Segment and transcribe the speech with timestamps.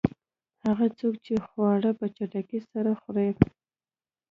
[0.65, 3.29] هغه څوک چې خواړه په چټکۍ سره خوري.